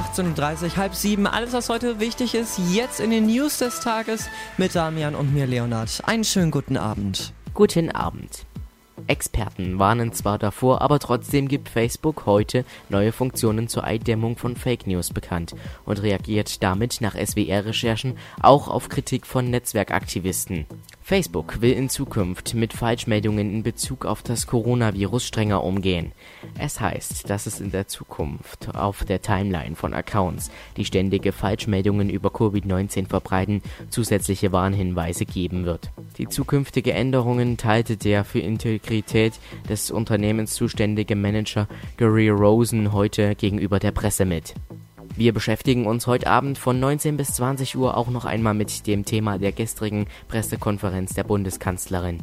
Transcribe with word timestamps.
18.30 0.00 0.62
Uhr, 0.62 0.76
halb 0.78 0.94
sieben. 0.94 1.26
Alles, 1.26 1.52
was 1.52 1.68
heute 1.68 2.00
wichtig 2.00 2.34
ist, 2.34 2.58
jetzt 2.72 3.00
in 3.00 3.10
den 3.10 3.26
News 3.26 3.58
des 3.58 3.80
Tages 3.80 4.30
mit 4.56 4.74
Damian 4.74 5.14
und 5.14 5.34
mir, 5.34 5.46
Leonard. 5.46 6.00
Einen 6.04 6.24
schönen 6.24 6.50
guten 6.50 6.78
Abend. 6.78 7.34
Guten 7.52 7.90
Abend. 7.90 8.46
Experten 9.08 9.78
warnen 9.78 10.12
zwar 10.14 10.38
davor, 10.38 10.80
aber 10.80 11.00
trotzdem 11.00 11.48
gibt 11.48 11.68
Facebook 11.68 12.24
heute 12.24 12.64
neue 12.88 13.12
Funktionen 13.12 13.68
zur 13.68 13.84
Eindämmung 13.84 14.38
von 14.38 14.56
Fake 14.56 14.86
News 14.86 15.12
bekannt 15.12 15.54
und 15.84 16.00
reagiert 16.02 16.62
damit 16.62 17.02
nach 17.02 17.14
SWR-Recherchen 17.14 18.16
auch 18.40 18.68
auf 18.68 18.88
Kritik 18.88 19.26
von 19.26 19.50
Netzwerkaktivisten. 19.50 20.64
Facebook 21.10 21.60
will 21.60 21.72
in 21.72 21.88
Zukunft 21.88 22.54
mit 22.54 22.72
Falschmeldungen 22.72 23.52
in 23.52 23.64
Bezug 23.64 24.06
auf 24.06 24.22
das 24.22 24.46
Coronavirus 24.46 25.26
strenger 25.26 25.64
umgehen. 25.64 26.12
Es 26.56 26.80
heißt, 26.80 27.28
dass 27.28 27.46
es 27.46 27.58
in 27.58 27.72
der 27.72 27.88
Zukunft 27.88 28.72
auf 28.76 29.04
der 29.04 29.20
Timeline 29.20 29.74
von 29.74 29.92
Accounts, 29.92 30.52
die 30.76 30.84
ständige 30.84 31.32
Falschmeldungen 31.32 32.10
über 32.10 32.28
Covid-19 32.28 33.08
verbreiten, 33.08 33.60
zusätzliche 33.88 34.52
Warnhinweise 34.52 35.24
geben 35.24 35.64
wird. 35.64 35.90
Die 36.16 36.28
zukünftige 36.28 36.92
Änderungen 36.92 37.56
teilte 37.56 37.96
der 37.96 38.22
für 38.24 38.38
Integrität 38.38 39.32
des 39.68 39.90
Unternehmens 39.90 40.54
zuständige 40.54 41.16
Manager 41.16 41.66
Gary 41.96 42.28
Rosen 42.28 42.92
heute 42.92 43.34
gegenüber 43.34 43.80
der 43.80 43.90
Presse 43.90 44.24
mit. 44.24 44.54
Wir 45.20 45.34
beschäftigen 45.34 45.86
uns 45.86 46.06
heute 46.06 46.28
Abend 46.28 46.56
von 46.56 46.80
19 46.80 47.18
bis 47.18 47.34
20 47.34 47.76
Uhr 47.76 47.94
auch 47.94 48.08
noch 48.08 48.24
einmal 48.24 48.54
mit 48.54 48.86
dem 48.86 49.04
Thema 49.04 49.36
der 49.36 49.52
gestrigen 49.52 50.06
Pressekonferenz 50.28 51.12
der 51.12 51.24
Bundeskanzlerin. 51.24 52.20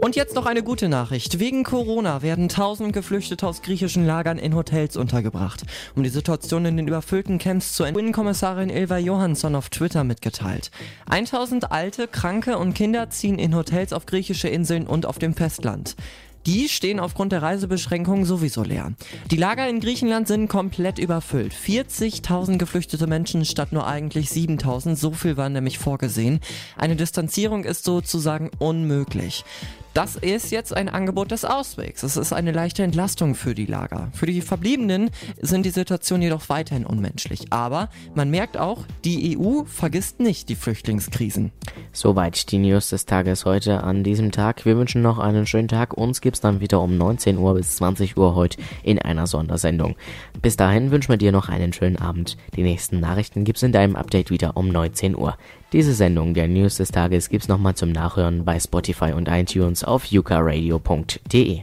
Und 0.00 0.16
jetzt 0.16 0.34
noch 0.34 0.46
eine 0.46 0.62
gute 0.62 0.88
Nachricht. 0.88 1.38
Wegen 1.38 1.64
Corona 1.64 2.22
werden 2.22 2.48
tausend 2.48 2.94
Geflüchtete 2.94 3.46
aus 3.46 3.60
griechischen 3.60 4.06
Lagern 4.06 4.38
in 4.38 4.54
Hotels 4.54 4.96
untergebracht. 4.96 5.64
Um 5.96 6.02
die 6.02 6.08
Situation 6.08 6.64
in 6.64 6.78
den 6.78 6.88
überfüllten 6.88 7.38
Camps 7.38 7.74
zu 7.74 7.84
entwickeln, 7.84 8.12
Kommissarin 8.12 8.70
Ilva 8.70 8.96
Johansson 8.96 9.54
auf 9.54 9.68
Twitter 9.68 10.02
mitgeteilt. 10.02 10.70
1000 11.10 11.72
Alte, 11.72 12.08
Kranke 12.08 12.56
und 12.56 12.72
Kinder 12.72 13.10
ziehen 13.10 13.38
in 13.38 13.54
Hotels 13.54 13.92
auf 13.92 14.06
griechische 14.06 14.48
Inseln 14.48 14.86
und 14.86 15.04
auf 15.04 15.18
dem 15.18 15.34
Festland. 15.34 15.94
Die 16.46 16.68
stehen 16.68 17.00
aufgrund 17.00 17.32
der 17.32 17.42
Reisebeschränkungen 17.42 18.24
sowieso 18.24 18.62
leer. 18.62 18.92
Die 19.30 19.36
Lager 19.36 19.68
in 19.68 19.80
Griechenland 19.80 20.28
sind 20.28 20.48
komplett 20.48 20.98
überfüllt. 20.98 21.52
40.000 21.54 22.58
geflüchtete 22.58 23.06
Menschen 23.06 23.44
statt 23.44 23.72
nur 23.72 23.86
eigentlich 23.86 24.28
7.000. 24.28 24.96
So 24.96 25.12
viel 25.12 25.36
war 25.36 25.48
nämlich 25.48 25.78
vorgesehen. 25.78 26.40
Eine 26.76 26.96
Distanzierung 26.96 27.64
ist 27.64 27.84
sozusagen 27.84 28.50
unmöglich. 28.58 29.44
Das 29.98 30.14
ist 30.14 30.52
jetzt 30.52 30.76
ein 30.76 30.88
Angebot 30.88 31.32
des 31.32 31.44
Auswegs. 31.44 32.04
Es 32.04 32.16
ist 32.16 32.32
eine 32.32 32.52
leichte 32.52 32.84
Entlastung 32.84 33.34
für 33.34 33.56
die 33.56 33.66
Lager. 33.66 34.12
Für 34.12 34.26
die 34.26 34.42
Verbliebenen 34.42 35.10
sind 35.40 35.66
die 35.66 35.70
Situationen 35.70 36.22
jedoch 36.22 36.48
weiterhin 36.48 36.86
unmenschlich. 36.86 37.46
Aber 37.50 37.88
man 38.14 38.30
merkt 38.30 38.56
auch, 38.56 38.84
die 39.04 39.36
EU 39.36 39.64
vergisst 39.64 40.20
nicht 40.20 40.50
die 40.50 40.54
Flüchtlingskrisen. 40.54 41.50
Soweit 41.90 42.52
die 42.52 42.58
News 42.58 42.90
des 42.90 43.06
Tages 43.06 43.44
heute 43.44 43.82
an 43.82 44.04
diesem 44.04 44.30
Tag. 44.30 44.64
Wir 44.64 44.76
wünschen 44.76 45.02
noch 45.02 45.18
einen 45.18 45.48
schönen 45.48 45.66
Tag. 45.66 45.94
Uns 45.94 46.20
gibt's 46.20 46.40
dann 46.40 46.60
wieder 46.60 46.80
um 46.80 46.96
19 46.96 47.36
Uhr 47.36 47.54
bis 47.54 47.74
20 47.74 48.16
Uhr 48.16 48.36
heute 48.36 48.62
in 48.84 49.00
einer 49.00 49.26
Sondersendung. 49.26 49.96
Bis 50.40 50.56
dahin 50.56 50.92
wünschen 50.92 51.08
wir 51.08 51.16
dir 51.16 51.32
noch 51.32 51.48
einen 51.48 51.72
schönen 51.72 51.96
Abend. 51.96 52.36
Die 52.54 52.62
nächsten 52.62 53.00
Nachrichten 53.00 53.42
gibt's 53.42 53.64
in 53.64 53.72
deinem 53.72 53.96
Update 53.96 54.30
wieder 54.30 54.56
um 54.56 54.68
19 54.68 55.16
Uhr. 55.16 55.36
Diese 55.72 55.92
Sendung 55.92 56.32
der 56.32 56.48
News 56.48 56.76
des 56.76 56.92
Tages 56.92 57.28
gibt's 57.28 57.48
nochmal 57.48 57.74
zum 57.74 57.90
Nachhören 57.92 58.44
bei 58.46 58.58
Spotify 58.58 59.12
und 59.12 59.28
iTunes 59.28 59.84
auf 59.88 60.04
yukaradio.de. 60.12 61.62